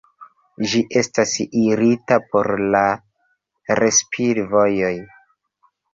Ĝi 0.69 0.79
estas 1.01 1.33
irita 1.65 2.17
por 2.31 2.49
la 2.77 2.81
respir-vojoj. 3.81 4.95